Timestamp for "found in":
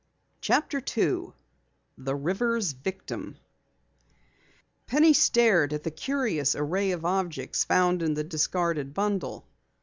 7.65-8.15